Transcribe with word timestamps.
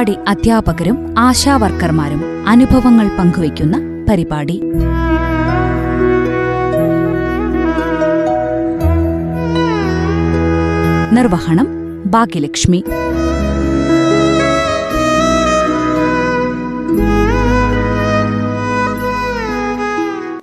അങ്കണവാടി 0.00 0.30
അധ്യാപകരും 0.30 1.14
ആശാവർക്കർമാരും 1.18 2.48
അനുഭവങ്ങൾ 2.48 3.08
പങ്കുവയ്ക്കുന്ന 3.18 3.76
പരിപാടി. 4.10 4.62
നിർവഹണം 11.12 11.68
ഭാഗ്യലക്ഷ്മി. 12.06 12.84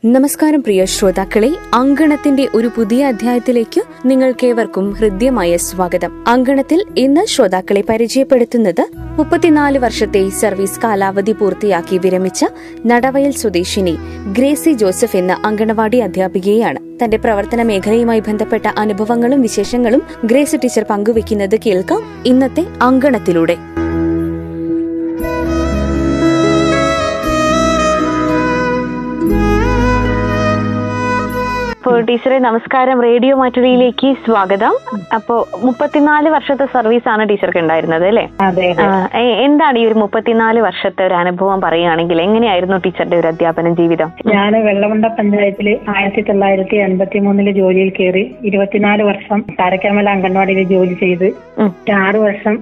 നമസ്കാരം 0.05 0.63
പ്രിയ 0.63 0.85
ശ്രോതാക്കളെ 0.85 1.55
അങ്കണത്തിന്റെ 1.73 2.47
ഒരു 2.55 2.69
പുതിയ 2.75 3.05
അധ്യായത്തിലേക്ക് 3.05 3.81
നിങ്ങൾക്കേവർക്കും 4.05 4.94
ഹൃദ്യമായ 4.94 5.58
സ്വാഗതം. 5.58 6.23
അങ്കണത്തിൽ 6.27 6.85
ഇന്ന് 6.97 7.25
ശ്രോതാക്കളെ 7.25 7.83
പരിചയപ്പെടുത്തുന്നത് 7.89 9.06
മുപ്പത്തിനാല് 9.17 9.77
വർഷത്തെ 9.80 10.30
സർവീസ് 10.30 10.80
കാലാവധി 10.80 11.31
പൂർത്തിയാക്കി 11.31 11.98
വിരമിച്ച 11.98 12.45
നടവയൽ 12.85 13.31
സ്വദേശിനി 13.31 13.94
ഗ്രേസി 14.34 14.73
ജോസഫ് 14.73 15.17
എന്ന 15.17 15.41
അങ്കണവാടി 15.45 15.99
അധ്യാപികയാണ് 15.99 16.81
തന്റെ 17.03 17.17
പ്രവർത്തന 17.17 17.63
മേഖലയുമായി 17.63 18.20
ബന്ധപ്പെട്ട 18.20 18.67
അനുഭവങ്ങളും 18.77 19.41
വിശേഷങ്ങളും 19.41 20.03
ഗ്രേസി 20.25 20.58
ടീച്ചർ 20.58 20.84
പങ്കുവെക്കുന്നത് 20.84 21.58
കേൾക്കാം. 21.66 22.03
ഇന്നത്തെ 22.25 22.66
അങ്കണത്തിലൂടെ. 22.81 23.58
ടീച്ചറെ 32.09 32.38
നമസ്കാരം. 32.45 32.97
റേഡിയോ 33.05 33.33
മാറ്റുരിയിലേക്ക് 33.39 34.09
സ്വാഗതം. 34.25 34.73
അപ്പോ 35.16 35.36
മുപ്പത്തിനാല് 35.63 36.30
വർഷത്തെ 36.36 36.66
സർവീസ് 36.75 37.08
ആണ് 37.13 37.23
ടീച്ചർക്ക് 37.30 37.59
ഉണ്ടായിരുന്നത് 37.63 38.05
അല്ലേ? 38.09 38.23
എന്താണ് 39.45 39.80
ഈ 39.81 39.86
ഒരു 39.86 39.95
മുപ്പത്തിനാല് 40.02 40.59
വർഷത്തെ 40.67 41.02
ഒരു 41.08 41.16
അനുഭവം 41.22 41.61
പറയുകയാണെങ്കിൽ 41.61 42.22
എങ്ങനെയായിരുന്നു 42.22 42.78
ടീച്ചറുടെ 42.85 43.17
ഒരു 43.22 43.30
അധ്യാപന 43.31 43.73
ജീവിതം? 43.80 44.11
ഞാൻ 44.33 44.53
വെള്ളമുണ്ട 44.67 45.05
പഞ്ചായത്തിൽ 45.19 45.69
ആയിരത്തി 45.95 46.23
തൊള്ളായിരത്തി 46.30 46.78
എൺപത്തി 46.85 47.19
മൂന്നിൽ 47.19 47.52
ജോലിയിൽ 47.59 47.91
കയറി 48.00 48.23
ഇരുപത്തിനാല് 48.44 49.03
വർഷം 49.03 49.41
താരക്കാമല 49.59 50.09
അംഗൻവാടിയിൽ 50.09 50.63
ജോലി 50.73 50.97
ചെയ്ത് 51.03 51.28
ആറു 52.05 52.19
വർഷം 52.19 52.55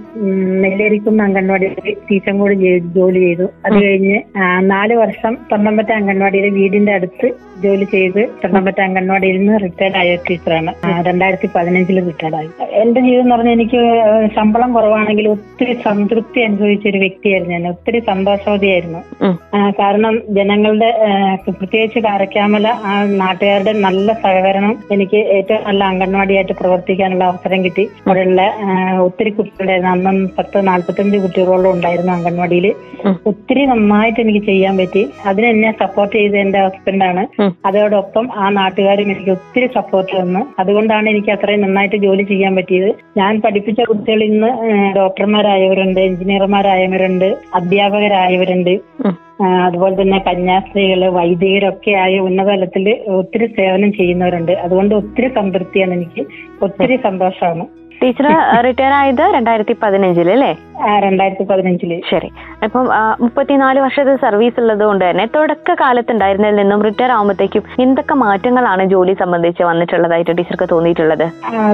നെല്ലേരിക്കുന്ന 0.64 1.24
അംഗൻവാടിയിൽ 1.24 1.76
ടീച്ചറും 2.10 2.40
കൂടി 2.40 2.56
ജോലി 2.98 3.20
ചെയ്തു. 3.20 3.48
അത് 3.66 3.78
കഴിഞ്ഞ് 3.84 4.18
നാല് 4.74 4.96
വർഷം 5.04 5.34
തൊണ്ണമ്പറ്റ 5.52 5.92
അംഗൻവാടിയിലെ 5.92 6.50
വീടിന്റെ 6.50 6.94
അടുത്ത് 6.94 7.28
ജോലി 7.64 7.86
ചെയ്ത് 7.92 8.22
തൊണ്ണമ്പറ്റ 8.44 8.80
അംഗൻവാടിയിൽ 8.82 9.35
നിന്ന് 9.38 9.60
റിട്ടയർഡ് 9.64 9.98
ആയ 9.98 10.16
ടീച്ചറാണ്. 10.30 10.72
രണ്ടായിരത്തി 11.08 11.50
പതിനഞ്ചിൽ 11.56 11.98
റിട്ടയർഡ് 12.06 12.36
ആയി. 12.36 12.50
എന്റെ 12.84 13.02
ജീവിതം 13.02 13.24
എന്ന് 13.24 13.36
പറഞ്ഞാൽ 13.36 13.54
എനിക്ക് 13.54 13.82
ശമ്പളം 14.36 14.74
കുറവാണെങ്കിൽ 14.74 15.28
ഒത്തിരി 15.30 15.74
സംതൃപ്തി 15.86 16.40
അനുഭവിച്ച 16.42 16.88
ഒരു 16.88 16.98
വ്യക്തിയായിരുന്നു 16.98 17.54
ഞാൻ. 17.54 17.68
ഒത്തിരി 17.68 18.00
സന്തോഷവതിയായിരുന്നു. 18.00 19.02
കാരണം 19.80 20.16
ജനങ്ങളുടെ 20.30 20.90
പ്രത്യേകിച്ച് 21.48 22.00
കാരക്കാമല 22.00 22.68
ആ 22.68 22.94
നാട്ടുകാരുടെ 23.04 23.74
നല്ല 23.86 24.14
സഹകരണം 24.14 24.74
എനിക്ക് 24.92 25.18
ഏറ്റവും 25.18 25.62
നല്ല 25.68 25.84
അംഗൻവാടിയായിട്ട് 25.84 26.54
പ്രവർത്തിക്കാനുള്ള 26.60 27.24
അവസരം 27.24 27.64
കിട്ടി. 27.64 27.84
അവിടെയുള്ള 28.08 28.42
ഒത്തിരി 29.02 29.30
കുട്ടികളുണ്ടായിരുന്നു. 29.30 29.92
അന്നും 29.92 30.30
പത്ത് 30.38 30.68
നാല്പത്തഞ്ച് 30.68 31.18
കുട്ടികളോളം 31.18 31.72
ഉണ്ടായിരുന്നു 31.72 32.12
അംഗൻവാടിയിൽ. 32.14 32.68
ഒത്തിരി 33.26 33.66
നന്നായിട്ട് 33.66 34.20
എനിക്ക് 34.20 34.46
ചെയ്യാൻ 34.46 34.78
പറ്റി. 34.78 35.02
അതിനെന്നെ 35.26 35.72
സപ്പോർട്ട് 35.80 36.16
ചെയ്ത 36.16 36.36
എന്റെ 36.36 36.60
ഹസ്ബൻഡാണ്. 36.66 37.24
അതോടൊപ്പം 37.66 38.30
ആ 38.36 38.50
നാട്ടുകാരും 38.50 39.12
എനിക്ക് 39.12 39.25
ഒത്തിരി 39.32 39.68
സപ്പോർട്ട് 39.76 40.22
തന്നു. 40.22 40.40
അതുകൊണ്ടാണ് 40.60 41.10
എനിക്ക് 41.10 41.32
അത്രയും 41.32 41.62
നന്നായിട്ട് 41.62 41.96
ജോലി 41.96 42.24
ചെയ്യാൻ 42.24 42.56
പറ്റിയത്. 42.56 42.96
ഞാൻ 43.18 43.42
പഠിപ്പിച്ച 43.42 43.82
കുട്ടികൾ 43.82 44.24
ഇന്ന് 44.24 44.48
ഡോക്ടർമാരായവരുണ്ട് 44.96 46.00
എഞ്ചിനീയർമാരായവരുണ്ട് 46.00 47.38
അധ്യാപകരായവരുണ്ട്. 47.54 48.80
അതുപോലെ 49.44 50.02
തന്നെ 50.02 50.20
കന്യാസ്ത്രീകൾ 50.28 51.06
വൈദികരൊക്കെ 51.06 51.92
ആയ 51.92 52.20
ഉന്നതതലത്തിൽ 52.20 53.00
ഒത്തിരി 53.08 53.46
സേവനം 53.46 53.94
ചെയ്യുന്നവരുണ്ട്. 53.94 54.52
അതുകൊണ്ട് 54.52 54.96
ഒത്തിരി 54.96 55.28
സംതൃപ്തിയാണ് 55.28 55.94
എനിക്ക്. 55.94 56.26
ഒത്തിരി 56.64 56.96
സന്തോഷമാണ്. 56.96 57.66
ടീച്ചർ 57.96 58.26
റിട്ടയർ 58.66 58.94
ആയത് 58.96 59.24
രണ്ടായിരത്തി 59.36 59.74
പതിനഞ്ചിൽ 59.82 60.30
അല്ലേ? 60.32 60.50
രണ്ടായിരത്തി 61.04 61.44
പതിനഞ്ചിൽ 61.50 61.92
ശരി. 62.10 62.30
അപ്പം 62.66 62.86
മുപ്പത്തിനാല് 63.22 63.80
വർഷത്തെ 63.84 64.16
സർവീസ് 64.24 64.58
ഉള്ളത് 64.62 64.84
കൊണ്ട് 64.84 65.04
തന്നെ 65.06 65.26
തുടക്ക 65.36 65.76
കാലത്തുണ്ടായിരുന്നതിൽ 65.80 66.58
നിന്നും 66.60 66.82
റിട്ടയർ 66.86 67.12
ആകുമ്പോഴത്തേക്കും 67.12 67.64
എന്തൊക്കെ 67.80 68.16
മാറ്റങ്ങളാണ് 68.22 68.84
ജോലി 68.94 69.14
സംബന്ധിച്ച് 69.22 69.64
വന്നിട്ടുള്ളതായിട്ട് 69.70 70.32
ടീച്ചർക്ക് 70.32 70.68
തോന്നിയിട്ടുള്ളത്? 70.72 71.26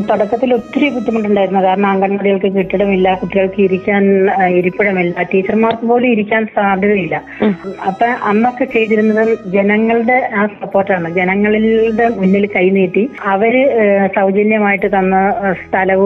തുടക്കത്തിൽ 0.10 0.52
ഒത്തിരി 0.58 0.90
ബുദ്ധിമുട്ടുണ്ടായിരുന്നു. 0.96 1.64
കാരണം 1.66 1.90
അംഗൻവാടികൾക്ക് 1.92 2.52
കെട്ടിടമില്ല 2.58 3.08
കുട്ടികൾക്ക് 3.22 3.62
ഇരിക്കാൻ 3.66 4.04
ഇരിപ്പിടമില്ല 4.58 5.00
ടീച്ചർമാർക്ക് 5.32 5.86
പോലും 5.92 6.10
ഇരിക്കാൻ 6.12 6.46
സാധ്യതയില്ല. 6.56 7.16
അപ്പൊ 7.90 8.10
അന്നൊക്കെ 8.32 8.68
ചെയ്തിരുന്നത് 8.76 9.24
ജനങ്ങളുടെ 9.56 10.20
ആ 10.36 10.46
സപ്പോർട്ടാണ്. 10.56 10.88
ജനങ്ങളുടെ 11.18 11.68
മുന്നിൽ 12.20 12.46
കൈനീട്ടി 12.56 13.06
അവർ 13.34 13.54
സൗജന്യമായിട്ട് 14.16 14.88
തന്ന 14.92 15.16
ഏ, 15.42 15.52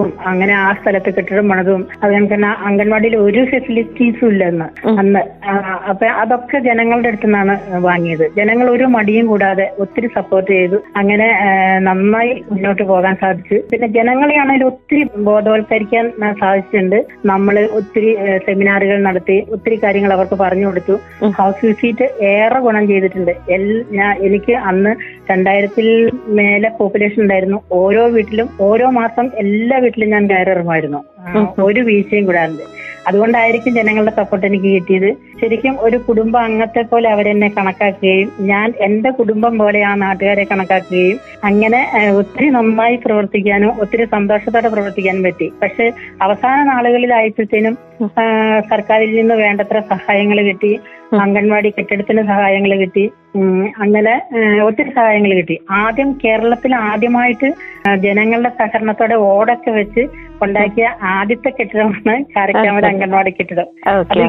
സ്ഥലവും 0.05 0.27
അങ്ങനെ 0.31 0.53
ആ 0.65 0.67
സ്ഥലത്ത് 0.79 1.09
കെട്ടിടം 1.15 1.45
പണിതും. 1.51 1.81
അതുപോലെ 2.03 2.27
തന്നെ 2.33 2.49
അംഗൻവാടിയിൽ 2.67 3.15
ഒരു 3.25 3.41
ഫെസിലിറ്റീസും 3.51 4.27
ഇല്ലെന്ന്. 4.33 4.67
അന്ന് 5.01 5.21
അപ്പൊ 5.91 6.05
അതൊക്കെ 6.21 6.57
ജനങ്ങളുടെ 6.67 7.09
അടുത്ത് 7.11 7.27
നിന്നാണ് 7.27 7.53
വാങ്ങിയത്. 7.87 8.25
ജനങ്ങൾ 8.39 8.67
ഒരു 8.75 8.85
മടിയും 8.95 9.25
കൂടാതെ 9.31 9.65
ഒത്തിരി 9.83 10.07
സപ്പോർട്ട് 10.17 10.49
ചെയ്തു. 10.57 10.77
അങ്ങനെ 11.01 11.27
നന്നായി 11.87 12.33
മുന്നോട്ട് 12.51 12.83
പോകാൻ 12.91 13.15
സാധിച്ചു. 13.23 13.57
പിന്നെ 13.71 13.87
ജനങ്ങളെയാണെങ്കിൽ 13.97 14.67
ഒത്തിരി 14.71 15.03
ബോധവൽക്കരിക്കാൻ 15.29 16.05
സാധിച്ചിട്ടുണ്ട്. 16.41 16.99
നമ്മൾ 17.31 17.55
ഒത്തിരി 17.79 18.11
സെമിനാറുകൾ 18.47 18.97
നടത്തി 19.07 19.37
ഒത്തിരി 19.55 19.77
കാര്യങ്ങൾ 19.83 20.13
അവർക്ക് 20.17 20.37
പറഞ്ഞു 20.43 20.67
കൊടുത്തു. 20.69 20.97
ഹൗസ് 21.39 21.63
വിസിറ്റ് 21.65 22.07
ഏറെ 22.31 22.59
ഗുണം 22.67 22.83
ചെയ്തിട്ടുണ്ട്. 22.91 23.33
ഞാൻ 23.97 24.11
എനിക്ക് 24.27 24.53
അന്ന് 24.69 24.91
രണ്ടായിരത്തിൽ 25.31 25.87
മേലെ 26.37 26.69
പോപ്പുലേഷൻ 26.79 27.19
ഉണ്ടായിരുന്നു. 27.25 27.59
ഓരോ 27.81 28.03
വീട്ടിലും 28.15 28.47
ഓരോ 28.67 28.87
മാസം 28.99 29.25
എല്ലാ 29.43 29.77
വീട്ടിലും 29.83 29.94
ഞാൻ 30.03 30.29
കയറിറങ്ങുമായിരുന്നു. 30.29 31.03
ഒരു 31.61 31.79
വീഴ്ചയും 31.79 32.25
കൂടാതെ. 32.25 32.65
അതുകൊണ്ടായിരിക്കും 33.07 33.73
ജനങ്ങളുടെ 33.73 34.11
സപ്പോർട്ട് 34.11 34.47
എനിക്ക് 34.47 34.65
കിട്ടിയത്. 34.65 35.15
ശരിക്കും 35.39 35.75
ഒരു 35.85 35.97
കുടുംബ 36.07 36.35
അംഗത്തെ 36.47 36.81
പോലെ 36.81 37.07
അവരെന്നെ 37.13 37.49
കണക്കാക്കുകയും 37.57 38.29
ഞാൻ 38.51 38.67
എന്റെ 38.87 39.09
കുടുംബം 39.19 39.53
പോലെ 39.61 39.79
ആ 39.89 39.93
നാട്ടുകാരെ 40.03 40.45
കണക്കാക്കുകയും 40.51 41.17
അങ്ങനെ 41.49 41.81
ഒത്തിരി 42.21 42.47
നന്നായി 42.49 42.97
പ്രവർത്തിക്കാനും 43.05 43.73
ഒത്തിരി 43.83 44.05
സന്തോഷത്തോടെ 44.15 44.71
പ്രവർത്തിക്കാനും 44.75 45.25
പറ്റി. 45.27 45.47
പക്ഷെ 45.63 45.87
അവസാന 46.27 46.57
നാളുകളിലായപ്പോഴത്തേനും 46.71 47.75
സർക്കാരിൽ 48.71 49.11
നിന്ന് 49.19 49.35
വേണ്ടത്ര 49.45 49.79
സഹായങ്ങൾ 49.93 50.39
കിട്ടി 50.47 50.73
അംഗൻവാടി 51.23 51.69
കെട്ടിടത്തിന് 51.71 52.21
സഹായങ്ങൾ 52.31 52.71
കിട്ടി 52.81 53.03
അങ്ങനെ 53.83 54.13
ഒത്തിരി 54.67 54.89
സഹായങ്ങൾ 54.97 55.31
കിട്ടി. 55.37 55.55
ആദ്യം 55.81 56.09
കേരളത്തിൽ 56.23 56.71
ആദ്യമായിട്ട് 56.89 57.49
ജനങ്ങളുടെ 58.05 58.51
സഹകരണത്തോടെ 58.59 59.17
ഓടൊക്കെ 59.31 59.71
വെച്ച് 59.79 60.03
ഉണ്ടാക്കിയ 60.45 60.87
ആദ്യത്തെ 61.15 61.49
കെട്ടിടമാണ് 61.49 62.15
കാരക്കാമല 62.35 62.85
അംഗൻവാടി 62.93 63.31
കെട്ടിടം. 63.37 63.67
അത് 63.89 63.99
ഓക്കെ 64.01 64.19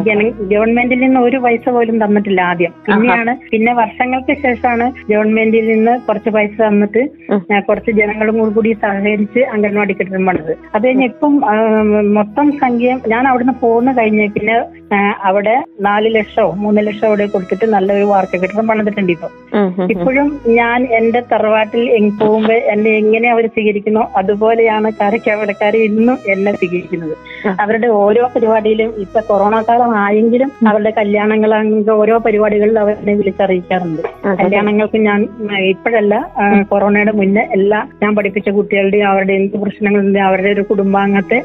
ഗവൺമെന്റിൽ 0.96 1.06
നിന്ന് 1.06 1.20
ഒരു 1.28 1.38
പൈസ 1.44 1.64
പോലും 1.68 1.96
തന്നിട്ടില്ല 2.02 2.40
ആദ്യം. 2.50 2.72
പിന്നെയാണ് 2.86 3.32
പിന്നെ 3.52 3.72
വർഷങ്ങൾക്ക് 3.80 4.34
ശേഷമാണ് 4.42 4.86
ഗവൺമെന്റിൽ 5.10 5.66
നിന്ന് 5.72 5.94
കുറച്ച് 6.06 6.30
പൈസ 6.36 6.54
തന്നിട്ട്. 6.60 7.02
കുറച്ച് 7.68 7.90
ജനങ്ങളും 7.98 8.36
കൂടി 8.38 8.52
കൂടി 8.56 8.70
സഹകരിച്ച് 8.82 9.40
അംഗൻവാടി 9.54 9.94
കെട്ടിടം 9.94 10.24
പണിത് 10.28 10.52
അത് 10.74 10.84
കഴിഞ്ഞ് 10.86 11.06
ഇപ്പം 11.10 11.32
മൊത്തം 12.16 12.46
സംഖ്യ 12.62 12.90
ഞാൻ 13.12 13.24
അവിടുന്ന് 13.30 13.54
പോന്ന് 13.62 13.92
കഴിഞ്ഞ 13.98 14.22
പിന്നെ 14.36 14.56
അവിടെ 15.28 15.54
നാല് 15.86 16.08
ലക്ഷമോ 16.16 16.46
മൂന്ന് 16.62 16.80
ലക്ഷമോ 16.86 17.08
അവിടെ 17.10 17.26
കൊടുത്തിട്ട് 17.26 17.66
നല്ലൊരു 17.74 18.06
വാർക്ക 18.12 18.36
കെട്ടിടം 18.36 18.66
പണിതിട്ടുണ്ട് 18.70 19.12
ഇപ്പൊ. 19.14 19.28
ഇപ്പോഴും 19.92 20.28
ഞാൻ 20.58 20.80
എന്റെ 20.98 21.20
തറവാട്ടിൽ 21.32 21.84
പോകുമ്പോ 22.20 22.56
എന്നെ 22.72 22.90
എങ്ങനെ 23.00 23.28
അവർ 23.30 23.44
സ്വീകരിക്കുന്നോ 23.48 24.02
അതുപോലെയാണ് 24.20 24.88
കാരക്കാവടക്കാർ 25.00 25.74
ഇന്നും 25.88 26.18
എന്നെ 26.34 26.52
സ്വീകരിക്കുന്നത്. 26.58 27.14
അവരുടെ 27.62 27.88
ഓരോ 28.02 28.24
പരിപാടിയിലും 28.34 28.90
ഇപ്പൊ 29.04 29.20
കൊറോണ 29.30 29.56
കാലം 29.68 29.92
ആയെങ്കിലും 30.04 30.50
അവരുടെ 30.68 30.85
കല്യാണങ്ങളാണെങ്കിൽ 30.90 31.90
ഓരോ 31.90 32.18
പരിപാടികളിൽ 32.18 32.78
അവർ 32.78 32.92
എന്നെ 32.92 33.14
വിളിച്ചറിയിക്കാറുണ്ട് 33.14 34.02
കല്യാണങ്ങൾക്ക് 34.26 34.98
ഞാൻ 34.98 35.28
ഇപ്പോഴല്ല 35.68 36.14
കൊറോണയുടെ 36.68 37.12
മുന്നേ 37.12 37.48
എല്ലാ 37.52 37.86
ഞാൻ 38.02 38.16
പഠിപ്പിച്ച 38.16 38.48
കുട്ടികളുടെയും 38.48 39.06
അവരുടെ 39.06 39.32
എന്ത് 39.32 39.56
പ്രശ്നങ്ങളുണ്ടെങ്കിലും 39.56 40.24
അവരുടെ 40.24 40.48
ഒരു 40.48 40.60
കുടുംബാംഗത്തെ 40.60 41.42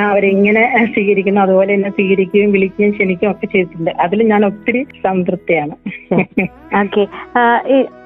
അവരെങ്ങനെ 0.00 0.86
സ്വീകരിക്കുന്നു 0.86 1.40
അതുപോലെ 1.40 1.72
എന്നെ 1.72 1.90
സ്വീകരിക്കുകയും 1.90 2.52
വിളിക്കുകയും 2.52 2.92
ക്ഷണിക്കുകയും 2.92 3.30
ഒക്കെ 3.30 3.46
ചെയ്തിട്ടുണ്ട്. 3.46 3.90
അതിൽ 4.00 4.22
ഞാൻ 4.22 4.46
ഒത്തിരി 4.46 4.86
സംതൃപ്തിയാണ്. 5.04 5.74
ഓക്കെ. 6.76 7.06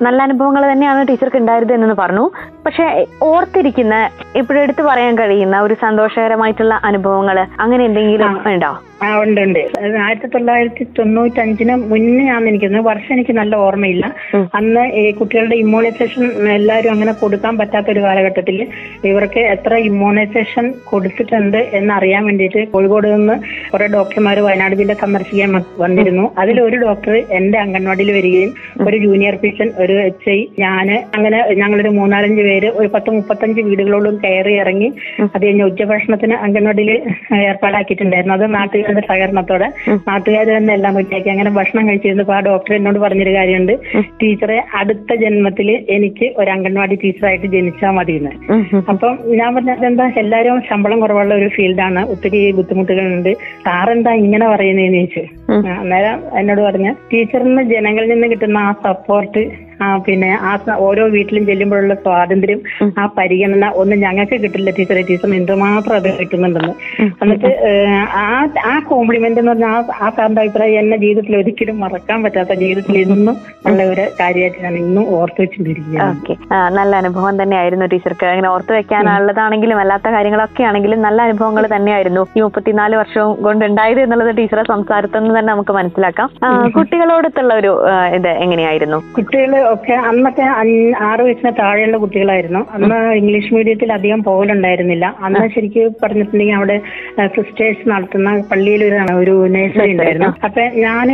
നല്ല 0.02 0.22
അനുഭവങ്ങൾ 0.22 0.72
തന്നെയാണ് 0.72 1.08
ടീച്ചർക്ക് 1.08 1.36
ഉണ്ടായിരുന്നത് 1.36 1.82
എന്ന് 1.82 1.94
പറഞ്ഞു. 1.94 2.30
പക്ഷെ 2.66 3.06
ഓർത്തിരിക്കുന്ന 3.22 4.10
ഇപ്പോഴും 4.38 4.60
എടുത്തു 4.62 4.82
പറയാൻ 4.82 5.18
കഴിയുന്ന 5.18 5.56
ഒരു 5.60 5.74
സന്തോഷകരമായിട്ടുള്ള 5.84 6.74
അനുഭവങ്ങൾ 6.88 7.36
അങ്ങനെ 7.62 7.82
എന്തെങ്കിലും 7.88 8.32
ഉണ്ടോ? 8.52 8.70
ആ 9.04 9.08
ഉണ്ട് 9.22 9.40
ഉണ്ട്. 9.40 9.60
ആയിരത്തി 10.04 10.28
തൊള്ളായിരത്തി 10.32 10.84
തൊണ്ണൂറ്റി 10.96 11.40
അഞ്ചിന് 11.40 11.74
മുന്നേ 11.90 12.24
ആണെന്ന് 12.32 12.50
എനിക്ക് 12.50 12.80
വർഷം 12.88 13.12
എനിക്ക് 13.14 13.34
നല്ല 13.38 13.54
ഓർമ്മയില്ല. 13.56 14.04
അന്ന് 14.58 14.82
ഈ 15.00 15.12
കുട്ടികളുടെ 15.12 15.56
ഇമ്മ്യൂണൈസേഷൻ 15.62 16.24
എല്ലാവരും 16.56 16.92
അങ്ങനെ 16.92 17.12
കൊടുക്കാൻ 17.12 17.54
പറ്റാത്ത 17.58 17.90
ഒരു 17.90 18.00
കാലഘട്ടത്തിൽ 18.06 18.56
ഇവർക്ക് 19.10 19.40
എത്ര 19.54 19.72
ഇമ്മ്യൂണൈസേഷൻ 19.88 20.74
കൊടുത്തിട്ടുണ്ട് 20.90 21.58
എന്ന് 21.78 21.94
അറിയാൻ 21.94 22.24
വേണ്ടിയിട്ട് 22.24 22.62
കോഴിക്കോട് 22.74 23.08
നിന്ന് 23.14 23.36
കുറെ 23.72 23.86
ഡോക്ടർമാർ 23.96 24.38
വയനാട് 24.48 24.74
ജില്ല 24.74 24.94
സന്ദർശിക്കാൻ 24.94 25.50
വന്നിരുന്നു. 25.84 26.26
അതിൽ 26.38 26.60
ഒരു 26.60 26.76
ഡോക്ടർ 26.76 27.16
എന്റെ 27.38 27.58
അംഗൻവാടിയിൽ 27.58 28.12
വരികയും 28.18 28.52
ഒരു 28.88 28.96
ജൂനിയർ 28.96 29.36
ഫിഷൻ 29.44 29.70
ഒരു 29.84 29.96
എച്ച് 30.08 30.30
ഐ 30.30 30.38
ഞാൻ 30.58 30.86
അങ്ങനെ 31.16 31.40
ഞങ്ങളൊരു 31.62 31.88
മൂന്നാലഞ്ച് 31.88 32.42
പേര് 32.42 32.70
ഒരു 32.80 32.90
പത്ത് 32.96 33.10
മുപ്പത്തഞ്ച് 33.10 33.60
വീടുകളോളം 33.70 34.18
കയറി 34.24 34.54
ഇറങ്ങി 34.54 34.88
അത് 35.34 35.42
കഴിഞ്ഞ് 35.46 35.64
ഉച്ചഭക്ഷണത്തിന് 35.64 36.34
അംഗൻവാടിയിൽ 36.34 36.90
ഏർപ്പാടാക്കിയിട്ടുണ്ടായിരുന്നു. 37.48 38.34
അത് 38.34 38.54
നാട്ടുകാരുടെ 38.54 39.00
സഹകരണത്തോടെ. 39.00 39.68
നാട്ടുകാർ 40.08 40.46
തന്നെ 40.46 40.74
എല്ലാം 40.74 40.94
വൃത്തിയാക്കി 40.94 41.30
അങ്ങനെ 41.34 41.50
ഭക്ഷണം 41.50 41.88
കഴിച്ചിരുന്നപ്പോൾ 41.88 42.36
ആ 42.36 42.40
ഡോക്ടർ 42.40 42.74
എന്നോട് 42.74 42.98
പറഞ്ഞൊരു 42.98 43.34
കാര്യമുണ്ട്. 43.34 43.74
ടീച്ചറെ 44.22 44.58
അടുത്ത 44.74 45.14
ജന്മത്തിൽ 45.14 45.70
എനിക്ക് 45.90 46.28
ഒരു 46.36 46.50
അംഗൻവാടി 46.50 46.98
ടീച്ചറായിട്ട് 47.04 47.46
ജനിച്ചാൽ 47.46 47.90
മതി 47.90 48.12
എന്ന് 48.12 48.32
അപ്പം 48.88 49.18
ഞാൻ 49.40 49.50
പറഞ്ഞത് 49.54 49.86
എന്താ 49.86 50.06
എല്ലാവരും 50.16 50.62
ശമ്പളം 50.70 51.00
കുറവുള്ള 51.00 51.34
ഒരു 51.34 51.48
ഫീൽഡാണ്. 51.48 52.02
ഒത്തിരി 52.08 52.40
ബുദ്ധിമുട്ടുകളുണ്ട്. 52.58 53.32
സാറെന്താ 53.64 54.12
ഇങ്ങനെ 54.24 54.48
പറയുന്നതെന്ന് 54.48 54.98
ചോദിച്ചു. 54.98 55.22
അന്നേരം 55.80 56.20
എന്നോട് 56.38 56.60
പറഞ്ഞ 56.60 56.88
ടീച്ചറിന് 57.12 57.62
ജനങ്ങളിൽ 57.72 58.10
നിന്ന് 58.12 58.26
കിട്ടുന്ന 58.26 58.58
ആ 58.58 58.72
സപ്പോർട്ട് 58.84 59.42
പിന്നെ 60.06 60.30
ആ 60.48 60.52
ഓരോ 60.86 61.04
വീട്ടിലും 61.14 61.44
ചെല്ലുമ്പോഴുള്ള 61.46 61.94
സ്വാതന്ത്ര്യം 61.94 62.60
ആ 63.00 63.04
പരിഗണന 63.18 63.66
ഒന്നും 63.82 63.98
ഞങ്ങൾക്ക് 64.00 64.36
കിട്ടില്ല 64.42 64.70
ടീച്ചറെ. 64.70 65.02
ടീച്ചർ 65.10 65.34
എന്തുമാത്രം 65.34 65.96
അത് 65.96 66.08
കിട്ടുന്നുണ്ടെന്ന്. 66.20 66.74
എന്നിട്ട് 67.22 67.50
ആ 68.22 68.26
ആ 68.72 68.74
കോംപ്ലിമെന്റ് 68.90 69.40
എന്ന് 69.40 69.52
പറഞ്ഞാൽ 69.52 69.74
ആ 69.74 70.04
ആ 70.04 70.10
സാറിന്റെ 70.16 70.42
അഭിപ്രായം 70.44 70.78
എന്നെ 70.78 70.96
ജീവിതത്തിൽ 70.96 71.36
ഒരിക്കലും 71.36 71.76
മറക്കാൻ 71.84 72.18
പറ്റാത്ത 72.24 72.52
ജീവിതത്തിൽ 72.62 72.98
ഇന്നും 72.98 73.36
ഉള്ള 73.66 73.80
ഒരു 73.92 74.04
കാര്യമായിട്ട് 74.20 74.58
ഞാൻ 74.64 74.74
ഇന്നും 74.82 75.04
ഓർത്തു 75.18 75.40
വെച്ചിട്ടിരിക്കുകയാണ്. 75.42 76.16
ഓക്കെ. 76.16 76.36
നല്ല 76.78 76.92
അനുഭവം 76.96 77.42
തന്നെയായിരുന്നു 77.42 77.86
ടീച്ചർക്ക്. 77.94 78.26
അങ്ങനെ 78.26 78.48
ഓർത്തു 78.48 78.72
വെക്കാനുള്ളതാണെങ്കിലും 78.72 79.80
അല്ലാത്ത 79.82 80.08
കാര്യങ്ങളൊക്കെ 80.16 80.62
ആണെങ്കിലും 80.62 81.00
നല്ല 81.02 81.20
അനുഭവങ്ങൾ 81.22 81.66
തന്നെയായിരുന്നു 81.76 82.22
ഈ 82.36 82.40
മുപ്പത്തിനാല് 82.40 82.96
വർഷവും 82.96 83.32
കൊണ്ട് 83.42 83.64
ഉണ്ടായത് 83.64 84.00
എന്നുള്ളത് 84.00 84.32
ടീച്ചറെ 84.38 84.64
സംസാരത്തിൽ 84.72 85.22
നിന്ന് 85.22 85.38
തന്നെ 85.38 85.52
നമുക്ക് 85.52 85.72
മനസ്സിലാക്കാം. 85.72 86.28
കുട്ടികളോടത്തുള്ള 86.76 87.54
ഒരു 87.54 87.72
ഇത് 88.18 88.28
എങ്ങനെയായിരുന്നു? 88.44 88.98
കുട്ടികൾ 89.16 89.52
ഒക്കെ 89.74 89.94
അന്നൊക്കെ 90.08 90.44
ആറ് 91.08 91.22
വയസ്സിന് 91.26 91.52
താഴെയുള്ള 91.60 91.96
കുട്ടികളായിരുന്നു. 92.02 92.60
അന്ന് 92.76 92.98
ഇംഗ്ലീഷ് 93.20 93.52
മീഡിയത്തിൽ 93.56 93.90
അധികം 93.98 94.20
പോകലുണ്ടായിരുന്നില്ല. 94.28 95.06
അന്ന് 95.26 95.44
ശരിക്കും 95.54 95.94
പറഞ്ഞിട്ടുണ്ടെങ്കിൽ 96.02 96.56
അവിടെ 96.58 96.76
സിസ്റ്റേഴ്സ് 97.36 97.84
നടത്തുന്ന 97.92 98.30
പള്ളിയിൽ 98.50 98.82
ഒരു 98.88 98.98
ഒരു 99.22 99.34
നഴ്സറി 99.54 99.90
ഉണ്ടായിരുന്നു. 99.94 100.30
അപ്പൊ 100.46 100.62
ഞാൻ 100.84 101.08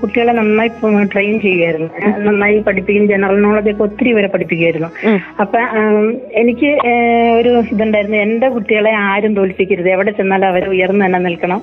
കുട്ടികളെ 0.00 0.32
നന്നായി 0.40 0.70
ട്രെയിൻ 1.14 1.34
ചെയ്യുമായിരുന്നു 1.46 1.88
നന്നായി 2.26 2.58
പഠിപ്പിക്കും 2.68 3.04
ജനറൽ 3.12 3.40
നോളജ് 3.46 3.70
ഒക്കെ 3.72 3.84
ഒത്തിരി 3.88 4.12
വരെ 4.18 4.30
പഠിപ്പിക്കുമായിരുന്നു 4.34 4.90
അപ്പൊ 5.44 5.60
എനിക്ക് 6.42 6.70
ഒരു 7.38 7.52
ഇതുണ്ടായിരുന്നു. 7.72 8.18
എന്റെ 8.26 8.48
കുട്ടികളെ 8.54 8.92
ആരും 9.08 9.32
തോൽപ്പിക്കരുത്. 9.38 9.88
എവിടെ 9.94 10.10
ചെന്നാലും 10.18 10.48
അവർ 10.52 10.64
ഉയർന്നു 10.74 11.04
തന്നെ 11.06 11.20
നിൽക്കണം. 11.26 11.60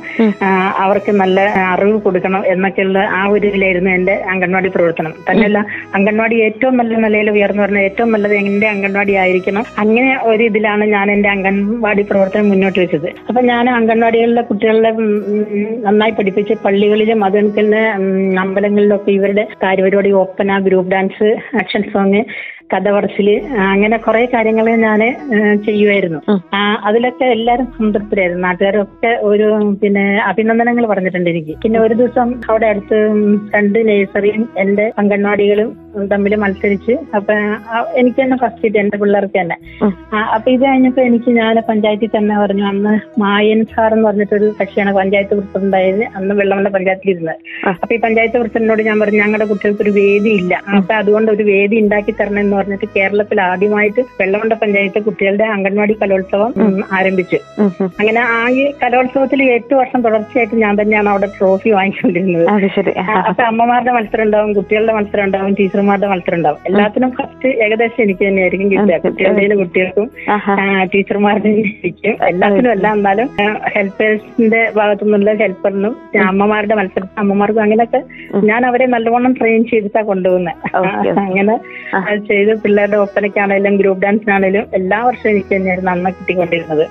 അവർക്ക് 0.86 1.12
നല്ല 1.22 1.40
അറിവ് 1.74 1.98
കൊടുക്കണം 2.08 2.42
എന്നൊക്കെയുള്ള 2.54 3.00
ആ 3.20 3.22
ഒരു 3.36 3.46
ഇതിലായിരുന്നു 3.52 3.92
എന്റെ 3.98 4.16
അംഗൻവാടി 4.34 4.70
പ്രവർത്തനം. 4.76 5.14
തന്നെയല്ല 5.30 5.60
അംഗൻവാടി 5.98 6.22
ഏറ്റവും 6.32 6.78
നല്ല 6.78 6.96
നിലയിൽ 6.98 7.30
ഉയർന്നു 7.30 7.62
പറഞ്ഞ 7.62 7.78
ഏറ്റവും 7.80 8.12
നല്ലത് 8.12 8.34
എന്റെ 8.34 8.68
അംഗൻവാടി 8.68 9.14
ആയിരിക്കണം. 9.14 9.66
അങ്ങനെ 9.78 10.20
ഒരു 10.24 10.44
ഇതിലാണ് 10.44 10.86
ഞാൻ 10.86 11.12
എന്റെ 11.12 11.30
അംഗൻവാടി 11.30 12.02
പ്രവർത്തനം 12.02 12.50
മുന്നോട്ട് 12.50 12.80
വെച്ചത്. 12.80 13.14
അപ്പൊ 13.30 13.42
ഞാൻ 13.42 13.70
അംഗൻവാടികളിലെ 13.70 14.42
കുട്ടികളെ 14.42 14.92
നന്നായി 15.86 16.12
പഠിപ്പിച്ച് 16.12 16.54
പള്ളികളിലും 16.66 17.26
അത് 17.26 17.38
ഉം, 17.98 18.06
അമ്പലങ്ങളിലൊക്കെ 18.40 19.12
ഇവരുടെ 19.12 19.48
കാര്യപരിപാടി 19.64 20.12
Oppana 20.12 20.60
group 20.60 20.92
dance 20.92 21.30
action 21.58 21.82
song 21.94 22.22
കഥ 22.72 22.88
പറച്ചിൽ 22.96 23.28
അങ്ങനെ 23.72 23.98
കുറെ 24.06 24.22
കാര്യങ്ങൾ 24.34 24.66
ഞാൻ 24.86 25.02
ചെയ്യുമായിരുന്നു 25.66 26.20
അതിലൊക്കെ 26.88 27.26
എല്ലാവരും 27.36 27.68
സംതൃപ്തരായിരുന്നു. 27.78 28.44
നാട്ടുകാരൊക്കെ 28.48 29.12
ഒരു 29.30 29.48
പിന്നെ 29.82 30.06
അഭിനന്ദനങ്ങൾ 30.30 30.86
പറഞ്ഞിട്ടുണ്ട് 30.92 31.30
എനിക്ക്. 31.34 31.54
പിന്നെ 31.64 31.80
ഒരു 31.86 31.94
ദിവസം 32.02 32.30
അവിടെ 32.50 32.68
അടുത്ത് 32.72 33.00
രണ്ട് 33.56 33.80
നഴ്സറിയും 33.90 34.44
എന്റെ 34.64 34.86
അംഗൻവാടികളും 35.04 35.72
തമ്മിൽ 36.12 36.34
മത്സരിച്ച് 36.44 36.94
അപ്പൊ 37.18 37.34
എനിക്ക് 38.00 38.20
തന്നെ 38.22 38.38
ഫസ്റ്റ് 38.44 38.64
കിട്ടി 38.64 38.78
എന്റെ 38.84 38.98
പിള്ളേർക്ക് 39.02 39.38
തന്നെ. 39.40 39.58
അപ്പൊ 40.36 40.48
ഇത് 40.56 40.64
കഴിഞ്ഞപ്പോ 40.68 41.02
എനിക്ക് 41.10 41.32
ഞാൻ 41.40 41.56
പഞ്ചായത്തിൽ 41.70 42.12
തന്നെ 42.16 42.36
പറഞ്ഞു 42.44 42.66
അന്ന് 42.72 42.94
മായൻ 43.24 43.60
സാർ 43.74 43.90
എന്ന് 43.96 44.08
പറഞ്ഞിട്ടൊരു 44.10 44.48
കക്ഷിയാണ് 44.62 44.94
പഞ്ചായത്ത് 45.00 45.38
പ്രസിഡന്റ് 45.40 45.78
ആയത് 45.82 46.04
അന്ന് 46.20 46.36
വെള്ളമണ്ട 46.40 46.72
പഞ്ചായത്തിൽ 46.78 47.12
ഇരുന്നത്. 47.14 47.38
അപ്പൊ 47.84 47.92
ഈ 47.98 48.00
പഞ്ചായത്ത് 48.06 48.42
പ്രസിഡന്റിനോട് 48.44 48.84
ഞാൻ 48.90 48.98
പറഞ്ഞു 49.04 49.22
ഞങ്ങളുടെ 49.24 49.48
കുട്ടികൾക്ക് 49.52 49.86
ഒരു 49.88 49.94
വേദി 50.02 50.34
ഇല്ല. 50.42 50.54
അപ്പൊ 50.80 50.96
അതുകൊണ്ട് 51.02 51.32
ഒരു 51.36 51.46
വേദി 51.54 51.76
ഉണ്ടാക്കി 51.84 52.14
തരണം 52.22 52.42
എന്ന് 52.54 52.62
പറഞ്ഞിട്ട് 52.62 52.88
കേരളത്തിൽ 52.96 53.38
ആദ്യമായിട്ട് 53.42 54.02
വെള്ളമുണ്ട 54.20 54.54
പഞ്ചായത്ത് 54.54 55.00
കുട്ടികളുടെ 55.06 55.46
അംഗൻവാടി 55.54 55.94
കലോത്സവം 56.02 56.52
ആരംഭിച്ചു. 56.98 57.38
അങ്ങനെ 58.00 58.22
ആ 58.34 58.40
ഈ 58.58 58.64
കലോത്സവത്തിൽ 58.84 59.42
എട്ട് 59.56 59.74
വർഷം 59.76 60.00
തുടർച്ചയായിട്ട് 60.06 60.56
ഞാൻ 60.56 60.74
തന്നെയാണ് 60.82 61.10
അവിടെ 61.10 61.28
ട്രോഫി 61.38 61.70
വാങ്ങിക്കൊണ്ടിരുന്നത് 61.78 62.46
അപ്പൊ 63.30 63.44
അമ്മമാരുടെ 63.44 63.94
മത്സരം 63.98 64.24
ഉണ്ടാവും 64.24 64.52
കുട്ടികളുടെ 64.58 64.94
മത്സരം 64.98 65.26
ഉണ്ടാവും 65.26 65.54
ടീച്ചർമാരുടെ 65.60 66.10
മത്സരം 66.14 66.38
ഉണ്ടാവും. 66.38 66.60
എല്ലാത്തിനും 66.70 67.12
ഫസ്റ്റ് 67.20 67.50
ഏകദേശം 67.66 68.02
എനിക്ക് 68.06 68.24
തന്നെയായിരിക്കും 68.28 68.70
കിട്ടുക. 68.74 68.98
കുട്ടികളുടെ 69.06 69.58
കുട്ടികൾക്കും. 69.62 70.08
ടീച്ചർമാരുടെ 70.94 71.52
ഇരിക്കും. 71.64 72.16
എല്ലാത്തിനും 72.32 72.72
അല്ല 72.76 72.88
എന്നാലും 72.98 73.28
ഹെൽപ്പേഴ്സിന്റെ 73.76 74.62
ഭാഗത്തു 74.78 75.04
നിന്നുള്ള 75.06 75.34
ഹെൽപ്പറിനും 75.44 75.96
അമ്മമാരുടെ 76.28 76.76
മത്സരത്തിന് 76.76 77.20
അമ്മമാർക്കും 77.24 77.64
അങ്ങനെയൊക്കെ 77.64 78.02
ഞാൻ 78.50 78.62
അവരെ 78.70 78.86
നല്ലവണ്ണം 78.96 79.34
ട്രെയിൻ 79.40 79.62
ചെയ്തിട്ടാ 79.72 80.02
കൊണ്ടുപോകുന്നത് 80.12 80.42
അങ്ങനെ 81.26 81.56
ചെയ്ത് 82.44 82.62
പിള്ളേരുടെ 82.62 82.98
ഒപ്പനയ്ക്കാണേലും 82.98 83.76
ഗ്രൂപ്പ് 83.78 84.04
ഡാൻസിനാണേലും 84.04 84.66
എല്ലാ 84.74 85.00
വർഷവും 85.06 85.32
എനിക്ക് 85.32 85.56
തന്നെയായിരുന്നു 85.56 85.92
അന്ന് 85.92 86.10
കിട്ടിക്കൊണ്ടിരുന്നത്. 86.10 86.86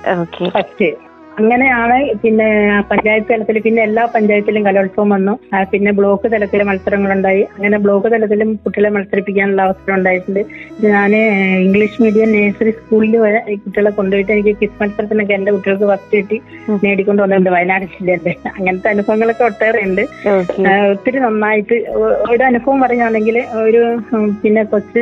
ഫസ്റ്റ് 0.49 1.12
അങ്ങനെയാണ് 1.39 1.97
പിന്നെ 2.23 2.47
പഞ്ചായത്ത് 2.89 3.29
തലത്തിൽ 3.31 3.57
പിന്നെ 3.65 3.81
എല്ലാ 3.87 4.03
പഞ്ചായത്തിലും 4.15 4.63
കലോത്സവം 4.67 5.09
വന്നു. 5.15 5.33
പിന്നെ 5.71 5.91
ബ്ലോക്ക് 5.99 6.27
തലത്തിൽ 6.33 6.63
മത്സരങ്ങളുണ്ടായി. 6.69 7.43
അങ്ങനെ 7.55 7.77
ബ്ലോക്ക് 7.85 8.07
തലത്തിലും 8.13 8.49
കുട്ടികളെ 8.63 8.89
മത്സരിപ്പിക്കാനുള്ള 8.95 9.61
അവസരം 9.67 9.93
ഉണ്ടായിട്ടുണ്ട്. 9.97 10.41
ഞാൻ 10.87 11.11
ഇംഗ്ലീഷ് 11.65 12.01
മീഡിയം 12.03 12.31
നേഴ്സറി 12.35 12.71
സ്കൂളിൽ 12.79 13.15
വരെ 13.25 13.39
ഈ 13.53 13.55
കുട്ടികളെ 13.63 13.91
കൊണ്ടുപോയിട്ട് 13.99 14.31
എനിക്ക് 14.35 14.53
കിസ് 14.61 14.79
മത്സരത്തിനൊക്കെ 14.81 15.33
എന്റെ 15.39 15.51
കുട്ടികൾക്ക് 15.55 15.89
ഫസ്റ്റ് 15.93 16.17
കിട്ടി. 16.19 16.39
നേടിക്കൊണ്ട് 16.83 17.21
വന്നിട്ടുണ്ട് 17.23 17.51
വയനാട് 17.55 17.85
ജില്ലയിലെ. 17.95 18.35
അങ്ങനത്തെ 18.57 18.89
അനുഭവങ്ങളൊക്കെ 18.93 19.45
ഒട്ടേറെ 19.49 19.81
ഉണ്ട്. 19.87 20.03
ഒത്തിരി 20.93 21.17
നന്നായിട്ട് 21.17 21.75
ഒരു 22.33 22.43
അനുഭവം 22.49 22.81
പറയുകയാണെങ്കിൽ 22.85 23.37
ഒരു 23.65 23.83
പിന്നെ 24.43 24.63
കൊച്ച് 24.73 25.01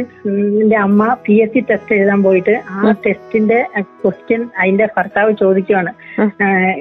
എന്റെ 0.62 0.75
അമ്മ 0.86 1.01
പി 1.25 1.36
എസ് 1.44 1.53
സി 1.53 1.62
ടെസ്റ്റ് 1.70 1.96
എഴുതാൻ 1.96 2.24
പോയിട്ട് 2.24 2.55
ആ 2.72 2.91
ടെസ്റ്റിന്റെ 3.05 3.60
ക്വസ്റ്റ്യൻ 4.01 4.41
അതിന്റെ 4.62 4.86
ഭർത്താവ് 4.96 5.32
ചോദിക്കുവാണ്. 5.44 5.91
ആ, 6.11 6.11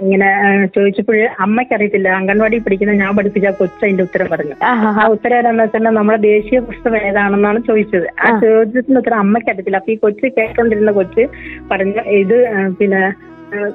ഇങ്ങനെ 0.00 0.28
ചോദിച്ചപ്പോൾ 0.76 1.16
അമ്മയ്ക്ക് 1.44 1.74
അറിയത്തില്ല 1.74 2.08
അംഗൻവാടി 2.18 2.58
പഠിക്കുന്ന 2.58 2.94
ഞാൻ 2.94 3.12
പഠിപ്പിച്ച 3.16 3.46
ആ 3.46 3.54
അതിന്റെ 3.80 4.02
ഉത്തരം 4.02 4.28
പറഞ്ഞു. 4.30 4.54
ആ 4.62 5.04
ഉത്തരം 5.14 5.36
ഏതാണെന്ന് 5.38 5.64
വെച്ചാൽ 5.64 5.88
നമ്മുടെ 5.98 6.18
ദേശീയ 6.28 6.60
പുസ്തകം 6.68 6.98
ഏതാണെന്നാണ് 7.08 7.60
ചോദിച്ചത്. 7.68 8.06
ആ 8.20 8.30
ചോദ്യത്തിന്റെ 8.44 9.00
ഉത്തരം 9.02 9.20
അമ്മയ്ക്ക് 9.24 9.50
അറിയത്തില്ല 9.52 9.80
അപ്പൊ 9.80 9.92
ഈ 9.92 9.98
കൊച്ച് 10.04 10.26
കേട്ടോണ്ടിരുന്ന 10.38 10.92
കൊച്ച് 10.92 11.24
പറഞ്ഞു 11.70 12.04
ഇത് 12.22 12.36
പിന്നെ 12.78 13.02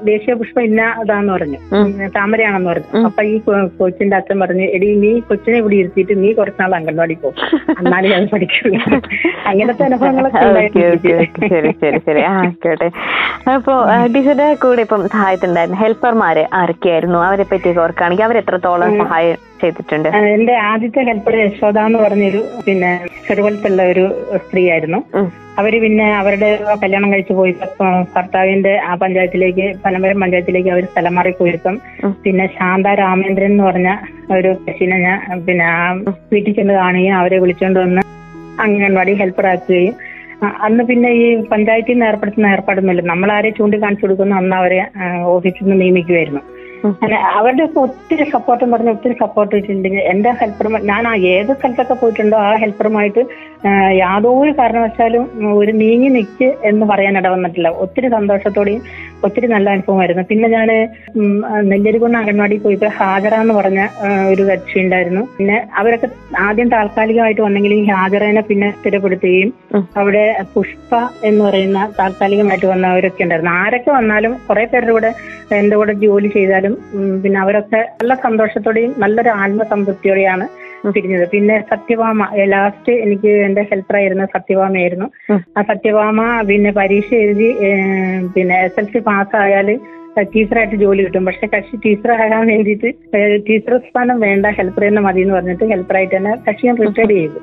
ദേശീയ 0.03 0.33
പുഷ്പം 0.33 0.61
ഇന്ന 0.61 0.81
അതാന്ന് 1.01 1.31
പറഞ്ഞു 1.33 1.59
താമരയാണെന്ന് 2.15 2.69
പറഞ്ഞു. 2.71 3.01
അപ്പൊ 3.07 3.21
ഈ 3.23 3.35
കൊച്ചിന്റെ 3.79 4.15
അച്ഛൻ 4.15 4.37
പറഞ്ഞു 4.39 4.65
എടി 4.75 4.89
നീ 4.95 5.11
കൊച്ചിനെ 5.29 5.57
ഇവിടെ 5.57 5.75
ഇരുത്തിയിട്ട് 5.75 6.15
നീ 6.23 6.29
കുറച്ചുനാൾ 6.33 6.75
അംഗൻവാടി 6.79 7.15
പോകും 7.15 7.37
എന്നാലും 7.79 8.09
ഞാൻ 8.11 8.25
പഠിക്കുള്ളൂ. 8.33 8.79
അങ്ങനത്തെ 9.49 9.83
അനുഭവങ്ങളൊക്കെ 9.83 10.43
ശരി 11.45 11.71
ശരി 11.81 11.99
ശരി. 12.07 12.21
ആ 12.29 12.33
ആയിക്കോട്ടെ. 12.41 12.89
അപ്പോ 13.55 13.73
ടീച്ചറുടെ 14.13 14.47
കൂടെ 14.63 14.81
ഇപ്പം 14.81 15.01
സഹായത്തിണ്ടായിരുന്നു 15.15 15.79
ഹെൽപ്പർമാര് 15.83 16.43
ആരൊക്കെയായിരുന്നു? 16.59 17.19
അവരെ 17.27 17.45
പറ്റി 17.45 17.77
ഓർക്കുകയാണെങ്കിൽ 17.83 18.27
അവർ 18.27 18.37
എത്രത്തോളം 18.37 18.93
സഹായം 19.03 19.37
ചെയ്തിട്ടുണ്ട്? 19.61 20.09
എന്റെ 20.35 20.55
ആദ്യത്തെ 20.71 21.01
ഹെൽപ്പർ 21.09 21.35
യശോദ 21.39 21.77
എന്ന് 21.89 21.99
പറഞ്ഞൊരു 21.99 22.41
പിന്നെ 22.67 22.91
ചെറുപോലത്തുള്ള 23.27 23.83
ഒരു 23.93 24.05
സ്ത്രീയായിരുന്നു. 24.45 25.01
അവർ 25.57 25.73
പിന്നെ 25.81 26.05
അവരുടെ 26.13 26.47
കല്യാണം 26.81 27.09
കഴിച്ചു 27.13 27.33
പോയി. 27.33 27.53
ഭർത്താവിന്റെ 28.15 28.73
ആ 28.85 28.95
പഞ്ചായത്തിലേക്ക് 28.95 29.65
പനമരം 29.85 30.19
പഞ്ചായത്തിലേക്ക് 30.21 30.69
അവർ 30.69 30.85
സ്ഥലം 30.85 31.15
മാറി 31.15 31.31
പോയപ്പം 31.37 31.75
പിന്നെ 32.23 32.45
ശാന്ത 32.55 32.87
രാമേന്ദ്രൻ 32.99 33.51
എന്ന് 33.51 33.63
പറഞ്ഞ 33.63 33.89
ഒരു 34.31 34.51
കശിനെ 34.65 34.97
ഞാൻ 34.99 35.17
പിന്നെ 35.45 35.65
ആ 35.73 35.79
വീട്ടിൽ 36.31 36.53
ചെന്ന് 36.53 36.73
കാണുകയും 36.73 37.15
അവരെ 37.15 37.39
വിളിച്ചുകൊണ്ട് 37.39 37.79
വന്ന് 37.79 38.03
അംഗൻവാടി 38.59 39.13
ഹെൽപ്പർ 39.13 39.47
ആക്കുകയും. 39.47 39.95
ആ, 40.43 40.47
അന്ന് 40.61 40.83
പിന്നെ 40.83 41.09
ഈ 41.17 41.23
പഞ്ചായത്തിൽ 41.51 41.93
നിന്ന് 41.93 42.05
ഏർപ്പെടുത്തുന്ന 42.05 42.47
ഏർപ്പാടൊന്നുമില്ല. 42.47 43.01
നമ്മൾ 43.11 43.29
ആരെ 43.31 43.49
ചൂണ്ടിക്കാണിച്ചു 43.51 44.05
കൊടുക്കുന്നു 44.05 44.35
അന്ന് 44.35 44.55
അവരെ 44.55 44.79
ഓഫീസിൽ 45.33 45.63
നിന്ന് 45.63 45.77
നിയമിക്കുമായിരുന്നു 45.81 46.41
അങ്ങനെ 46.89 47.17
അവരുടെ 47.37 47.65
ഒത്തിരി 47.83 48.25
സപ്പോർട്ട് 48.33 48.65
പറഞ്ഞ 48.73 48.89
ഒത്തിരി 48.95 49.15
സപ്പോർട്ട് 49.23 49.51
വെച്ചിട്ടുണ്ടെങ്കിൽ 49.55 50.03
എന്റെ 50.11 50.31
ഹെൽപ്പർമാർ 50.39 50.81
ഞാൻ 50.91 51.03
ആ 51.11 51.13
ഏത് 51.33 51.51
സ്ഥലത്തൊക്കെ 51.57 51.95
പോയിട്ടുണ്ടോ 52.01 52.37
ആ 52.47 52.49
ഹെൽപ്പറുമായിട്ട് 52.63 53.21
യാതൊരു 53.99 54.51
കാരണവശാലും 54.57 55.23
ഒരു 55.59 55.71
നീങ്ങി 55.81 56.09
നിൽക്ക് 56.15 56.47
എന്ന് 56.69 56.85
പറയാൻ 56.91 57.13
ഇട 57.19 57.27
വന്നിട്ടില്ല. 57.35 57.69
ഒത്തിരി 57.83 58.07
സന്തോഷത്തോടെയും 58.15 58.81
ഒത്തിരി 59.25 59.47
നല്ല 59.53 59.67
അനുഭവമായിരുന്നു 59.75 60.23
പിന്നെ 60.31 60.47
ഞാൻ 60.55 60.69
നെല്ലരികുന്ന 61.71 62.21
അംഗൻവാടി 62.21 62.57
പോയപ്പോൾ 62.65 62.91
ഹാജറ 62.99 63.33
എന്ന് 63.43 63.55
പറഞ്ഞ 63.59 63.79
ഒരു 64.31 64.43
കക്ഷി 64.49 64.77
ഉണ്ടായിരുന്നു. 64.83 65.23
പിന്നെ 65.37 65.57
അവരൊക്കെ 65.81 66.09
ആദ്യം 66.47 66.69
താൽക്കാലികമായിട്ട് 66.75 67.41
വന്നെങ്കിലും 67.41 67.79
ഈ 67.83 67.87
ഹാജറേനെ 67.95 68.43
പിന്നെ 68.49 68.69
സ്ഥിരപ്പെടുത്തുകയും 68.77 69.51
അവിടെ 70.01 70.25
പുഷ്പ 70.55 70.91
എന്ന് 71.29 71.41
പറയുന്ന 71.47 71.79
താൽക്കാലികമായിട്ട് 71.99 72.67
വന്നവരൊക്കെ 72.73 73.23
ഉണ്ടായിരുന്നു. 73.25 73.53
ആരൊക്കെ 73.63 73.91
വന്നാലും 73.97 74.35
കുറെ 74.49 74.65
പേരുടെ 74.73 74.93
കൂടെ 74.97 75.11
എന്റെ 75.61 75.75
കൂടെ 75.79 75.93
ജോലി 76.05 76.29
ചെയ്താലും 76.37 76.74
പിന്നെ 77.23 77.37
അവരൊക്കെ 77.39 77.81
നല്ല 77.99 78.15
സന്തോഷത്തോടെയും 78.23 78.93
നല്ലൊരു 78.97 79.31
ആത്മസംതൃപ്തിയോടെയാണ് 79.43 80.45
പിരിഞ്ഞത്. 80.95 81.25
പിന്നെ 81.29 81.55
സത്യഭാമ 81.69 82.23
ലാസ്റ്റ് 82.53 82.93
എനിക്ക് 83.05 83.31
എന്റെ 83.47 83.61
ഹെൽപ്പറായിരുന്ന 83.61 84.25
സത്യഭാമയായിരുന്നു. 84.25 85.07
ആ 85.57 85.61
സത്യഭാമ 85.61 86.19
പിന്നെ 86.47 86.71
പരീക്ഷ 86.71 87.11
എഴുതി 87.23 87.49
പിന്നെ 88.35 88.57
എസ് 88.65 88.79
എൽ 88.79 88.87
സി 88.93 88.99
പാസ്സായാൽ 88.99 89.69
ടീച്ചറായിട്ട് 90.33 90.77
ജോലി 90.83 91.01
കിട്ടും. 91.05 91.25
പക്ഷെ 91.29 91.47
കക്ഷി 91.53 91.75
ടീച്ചറാകാൻ 91.85 92.43
വേണ്ടിയിട്ട് 92.51 92.89
ടീച്ചർ 93.47 93.73
സ്ഥാനം 93.87 94.17
വേണ്ട 94.25 94.45
ഹെൽപ്പർ 94.57 94.83
തന്നെ 94.87 95.01
മതി 95.07 95.21
എന്ന് 95.25 95.35
പറഞ്ഞിട്ട് 95.37 95.65
ഹെൽപ്പറായിട്ട് 95.71 96.13
തന്നെ 96.15 96.33
കക്ഷി 96.47 96.67
ഞാൻ 96.67 96.77
റിട്ടയർ 96.83 97.11
ചെയ്തു. 97.13 97.39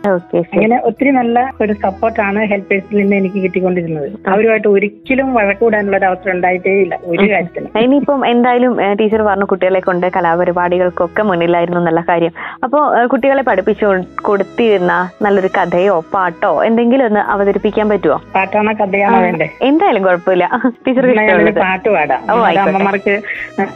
അങ്ങനെ 0.54 0.78
ഒത്തിരി 0.88 1.10
നല്ല 1.18 1.38
ഒരു 1.64 1.74
സപ്പോർട്ടാണ് 1.84 2.40
ഹെൽപ്പേഴ്സിൽ 2.52 2.98
നിന്ന് 3.00 3.16
എനിക്ക് 3.20 3.38
കിട്ടിക്കൊണ്ടിരുന്നത്. 3.44 4.08
അവരുമായിട്ട് 4.32 4.68
ഒരിക്കലും 4.74 5.28
വഴക്കൂടാനുള്ള 5.38 5.96
ഒരു 6.00 6.08
അവസരം 6.10 6.34
ഉണ്ടായിട്ടേ 6.36 6.74
ഇല്ല 6.84 6.94
ഒരു 7.12 7.26
കാര്യത്തിൽ 7.32 7.68
ഇനിയിപ്പം 7.84 8.20
എന്തായാലും 8.32 8.74
ടീച്ചർ 9.00 9.22
പറഞ്ഞു 9.28 9.46
കുട്ടികളെ 9.52 9.80
കൊണ്ട് 9.88 10.06
കലാപരിപാടികൾക്കൊക്കെ 10.16 11.22
മുന്നിലായിരുന്നു 11.30 11.80
എന്നുള്ള 11.82 12.04
കാര്യം. 12.10 12.32
അപ്പോൾ 12.64 12.82
കുട്ടികളെ 13.12 13.44
പഠിപ്പിച്ചു 13.50 13.86
കൊടുത്തിരുന്ന 14.28 14.92
നല്ലൊരു 15.26 15.50
കഥയോ 15.58 15.96
പാട്ടോ 16.14 16.52
എന്തെങ്കിലും 16.68 17.06
ഒന്ന് 17.10 17.22
അവതരിപ്പിക്കാൻ 17.34 17.86
പറ്റുമോ 17.92 18.18
പാട്ടാണോ 18.36 18.72
കഥയാണോ 18.82 19.18
വേണ്ടേ? 19.26 19.48
എന്തായാലും 19.68 20.04
കുഴപ്പമില്ല. 20.08 20.44
ടീച്ചർ 20.86 21.06
പാട്ട് 21.62 21.88
പാടാം. 21.96 22.20
അമ്മമാർക്ക് 22.62 23.22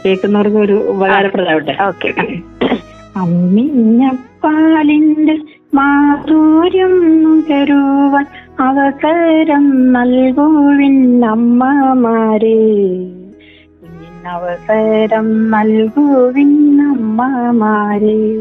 കേൾക്കുന്നവർക്ക് 0.05 0.57
ഒരു 0.57 0.73
ഉപകാരപ്രദമാവട്ടെ. 0.73 1.77
ഓക്കെ. 1.87 2.13
അമ്മിഞ്ഞപ്പാലിന്റെ 3.15 5.37
മാതൂര്യം 5.73 7.23
നുകരുവാൻ 7.23 8.25
അവസരം 8.59 9.93
നൽകുവിൻ 9.93 11.25
അമ്മമാരെ. 11.25 12.77
അവസരം 14.27 15.51
നൽകുവിൻ 15.51 16.81
അമ്മമാരെ. 16.81 18.39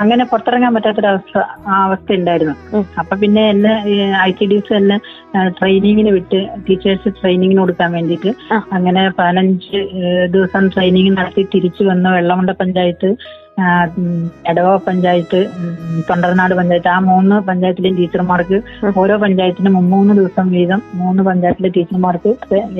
അങ്ങനെ 0.00 0.24
പുറത്തിറങ്ങാൻ 0.24 0.72
പറ്റാത്തൊരവസ്ഥ 0.74 1.38
ആ 1.70 1.82
അവസ്ഥ 1.86 2.12
ഉണ്ടായിരുന്നു. 2.12 2.54
അപ്പൊ 3.00 3.16
പിന്നെ 3.16 3.42
എന്നെ 3.50 3.74
ഐ 4.28 4.30
ടി 4.40 4.46
ഡി 4.46 4.54
എസ് 4.54 4.74
എന്നെ 4.80 4.96
ട്രെയിനിങ്ങിന് 5.58 6.10
വിട്ട് 6.10 6.40
ടീച്ചേഴ്സ് 6.68 7.10
ട്രെയിനിങ്ങിന് 7.20 7.60
കൊടുക്കാൻ 7.60 7.92
വേണ്ടിയിട്ട് 7.92 8.32
അങ്ങനെ 8.72 9.10
പതിനഞ്ച് 9.20 9.80
ദിവസം 10.36 10.68
ട്രെയിനിങ് 10.68 11.16
നടത്തി 11.18 11.44
തിരിച്ചു 11.54 11.84
വന്ന 11.84 12.14
വെള്ളമുണ്ട 12.16 12.50
പഞ്ചായത്ത് 12.50 13.10
എടവ 14.50 14.68
പഞ്ചായത്ത് 14.86 15.38
തൊണ്ടർനാട് 16.10 16.54
പഞ്ചായത്ത്. 16.62 16.88
ആ 16.88 16.98
മൂന്ന് 17.10 17.36
പഞ്ചായത്തിലെയും 17.48 17.96
ടീച്ചർമാർക്ക് 17.96 18.58
ഓരോ 18.96 19.16
പഞ്ചായത്തിനും 19.16 19.74
മൂന്ന് 19.90 20.14
ദിവസം 20.14 20.48
വീതം 20.50 20.82
മൂന്ന് 20.94 21.22
പഞ്ചായത്തിലെ 21.22 21.68
ടീച്ചർമാർക്ക് 21.68 22.32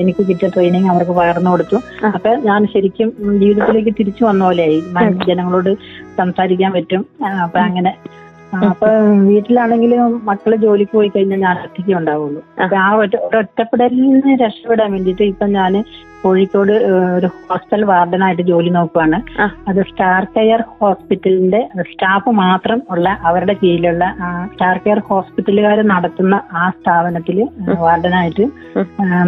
എനിക്ക് 0.03 0.27
കിട്ടിയ 0.29 0.49
ട്രെയിനിങ് 0.49 0.89
അവർക്ക് 0.89 1.11
പകർന്നു 1.11 1.51
കൊടുത്തു. 1.51 1.79
അപ്പൊ 2.13 2.31
ഞാൻ 2.49 2.67
ശരിക്കും 2.73 3.11
ജീവിതത്തിലേക്ക് 3.39 3.93
തിരിച്ചു 3.99 4.23
വന്ന 4.23 4.43
പോലെയായി. 4.45 4.79
ജനങ്ങളോട് 5.29 5.71
സംസാരിക്കാൻ 6.17 6.71
പറ്റും. 6.71 7.03
അപ്പൊ 7.45 7.59
അങ്ങനെ. 7.59 7.93
അപ്പൊ 8.69 8.87
വീട്ടിലാണെങ്കിലും 9.29 10.21
മക്കൾ 10.25 10.55
ജോലിക്ക് 10.55 10.91
പോയി 10.91 11.07
കഴിഞ്ഞാൽ 11.07 11.39
ഞാൻ 11.39 11.55
ഒറ്റയ്ക്ക് 11.63 11.93
ഉണ്ടാവുള്ളൂ. 11.99 12.41
അപ്പൊ 12.63 12.75
ആ 12.77 12.89
ഒറ്റ 12.95 13.15
ഒറ്റപ്പെടലിൽ 13.35 14.03
നിന്ന് 14.09 14.33
രക്ഷപ്പെടാൻ 14.43 14.91
വേണ്ടിയിട്ട് 14.91 15.23
ഇപ്പൊ 15.23 15.45
ഞാൻ 15.45 15.73
കോഴിക്കോട് 16.23 16.73
ഒരു 17.17 17.27
ഹോസ്റ്റൽ 17.47 17.81
വാർഡനായിട്ട് 17.91 18.43
ജോലി 18.51 18.71
നോക്കുവാണ്. 18.77 19.17
അത് 19.69 19.79
സ്റ്റാർ 19.89 20.23
കെയർ 20.35 20.61
ഹോസ്പിറ്റലിന്റെ 20.81 21.61
സ്റ്റാഫ് 21.91 22.31
മാത്രം 22.43 22.79
ഉള്ള 22.93 23.09
അവരുടെ 23.29 23.55
കീഴിലുള്ള 23.61 24.03
സ്റ്റാർ 24.53 24.77
കെയർ 24.85 24.99
ഹോസ്പിറ്റലുകാർ 25.09 25.79
നടത്തുന്ന 25.93 26.35
ആ 26.61 26.63
സ്ഥാപനത്തിൽ 26.77 27.39
വാർഡനായിട്ട് 27.85 28.45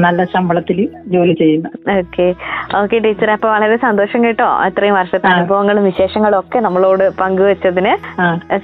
നല്ല 0.06 0.26
ശമ്പളത്തിൽ 0.34 0.80
ജോലി 1.16 1.36
ചെയ്യുന്നു. 1.42 1.70
ഓക്കെ. 2.00 2.28
ഓക്കെ 2.82 2.98
ടീച്ചർ 3.06 3.30
അപ്പൊ 3.36 3.48
വളരെ 3.56 3.78
സന്തോഷം 3.88 4.20
കേട്ടോ. 4.26 4.48
അത്രയും 4.68 4.96
വർഷത്തെ 5.00 5.28
അനുഭവങ്ങളും 5.34 5.84
വിശേഷങ്ങളും 5.90 6.38
ഒക്കെ 6.40 6.60
നമ്മളോട് 6.68 7.06
പങ്കുവെച്ചതിന്. 7.22 7.94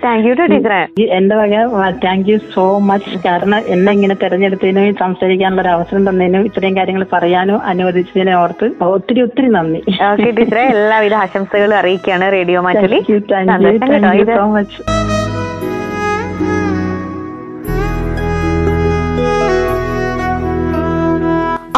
താങ്ക് 0.06 0.28
യു 0.28 0.34
ടീച്ചറെ. 0.42 0.82
എന്റെ 1.20 1.36
വക 1.42 1.56
താങ്ക് 2.06 2.30
യു 2.32 2.38
സോ 2.56 2.66
മച്ച് 2.90 3.18
കാരണം 3.28 3.60
എന്നെ 3.76 3.92
ഇങ്ങനെ 3.98 4.16
തെരഞ്ഞെടുത്തതിനും 4.24 4.96
സംസാരിക്കാനുള്ള 5.04 5.62
ഒരു 5.66 5.72
അവസരം 5.76 6.04
തന്നതിനും 6.10 6.46
ഇത്രയും 6.50 6.78
കാര്യങ്ങൾ 6.78 7.06
പറയാനും 7.16 7.60
അനുവദിച്ചതിനെ 8.22 8.36
ഓർത്ത് 8.44 8.68
ഒത്തിരി 8.96 9.22
ഒത്തിരി 9.28 9.50
നന്ദി. 9.58 9.82
ഓക്കെ 10.12 10.30
ടീച്ചറെ 10.38 10.64
എല്ലാവിധ 10.76 11.14
ആശംസകളും 11.26 11.78
അറിയിക്കുകയാണ് 11.82 12.32
റേഡിയോ 12.38 12.62
മാറ്റലി. 12.68 13.00
സോ 14.38 14.48
മച്ച് 14.56 14.80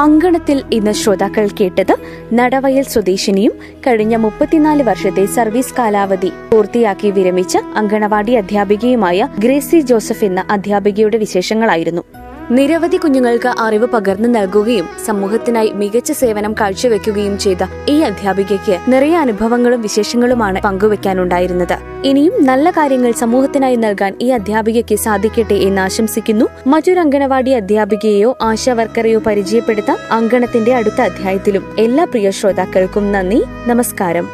അങ്കണത്തിൽ 0.03 0.57
ഇന്ന് 0.75 0.91
ശ്രോതാക്കൾ 1.00 1.45
കേട്ടത് 1.59 1.93
നടവയൽ 2.39 2.85
സ്വദേശിനിയും 2.93 3.53
കഴിഞ്ഞ 3.85 4.15
മുപ്പത്തിനാല് 4.23 4.83
വർഷത്തെ 4.88 5.23
സർവീസ് 5.35 5.75
കാലാവധി 5.77 6.31
പൂർത്തിയാക്കി 6.51 7.09
വിരമിച്ച 7.17 7.55
അങ്കണവാടി 7.81 8.35
അധ്യാപികയുമായ 8.41 9.27
ഗ്രേസി 9.45 9.79
ജോസഫ് 9.91 10.25
എന്ന 10.29 10.43
അധ്യാപികയുടെ 10.55 11.17
വിശേഷങ്ങളായിരുന്നു. 11.23 12.03
നിരവധി 12.51 12.97
കുഞ്ഞുങ്ങൾക്ക് 12.97 13.53
അറിവ് 13.59 13.85
പകർന്നു 13.85 14.29
നൽകുകയും 14.29 14.88
സമൂഹത്തിനായി 15.05 15.71
മികച്ച 15.75 16.12
സേവനം 16.12 16.53
കാഴ്ചവെക്കുകയും 16.53 17.39
ചെയ്ത 17.39 17.57
ഈ 17.89 18.00
അധ്യാപികയ്ക്ക് 18.00 18.79
നിറയെ 18.88 19.15
അനുഭവങ്ങളും 19.15 19.81
വിശേഷങ്ങളുമാണ് 19.81 20.62
പങ്കുവെക്കാനുണ്ടായിരുന്നത്. 20.62 21.77
ഇനിയും 22.05 22.45
നല്ല 22.45 22.71
കാര്യങ്ങൾ 22.71 23.12
സമൂഹത്തിനായി 23.12 23.75
നൽകാൻ 23.75 24.17
ഈ 24.21 24.29
അധ്യാപികയ്ക്ക് 24.29 24.95
സാധിക്കട്ടെ 24.95 25.53
എന്ന് 25.53 25.81
ആശംസിക്കുന്നു. 25.81 26.45
മറ്റൊരു 26.67 27.00
അങ്കണവാടി 27.00 27.51
അധ്യാപികയെയോ 27.51 28.38
ആശാ 28.41 28.73
വർക്കറെയോ 28.73 29.19
പരിചയപ്പെടുത്താം 29.19 29.97
അങ്കണത്തിന്റെ 30.12 30.75
അടുത്ത 30.75 31.01
അധ്യായത്തിലും. 31.01 31.75
എല്ലാ 31.79 32.03
പ്രിയ 32.03 32.31
ശ്രോതാക്കൾക്കും 32.31 33.12
നന്ദി. 33.12 33.43
നമസ്കാരം. 33.67 34.29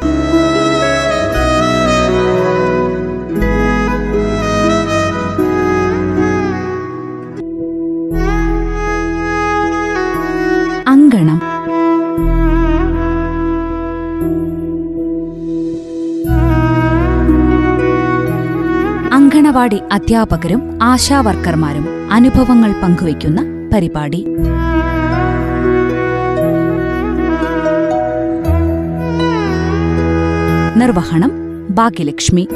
അങ്കണം 11.00 11.40
അങ്കണവാടി 19.12 19.80
അധ്യാപകരും 19.92 20.78
ആശാവർക്കർമാരും 20.82 22.12
അനുഭവങ്ങൾ 22.12 22.72
പങ്കുവയ്ക്കുന്ന 22.82 23.42
പരിപാടി. 23.72 24.26
നിർവഹണം 30.76 31.32
ഭാഗ്യലക്ഷ്മി. 31.70 32.48